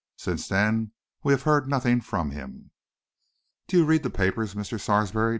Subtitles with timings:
[0.17, 2.71] Since then, we have heard nothing from him."
[3.67, 4.79] "Do you read the papers, Mr.
[4.79, 5.29] Sarsby?"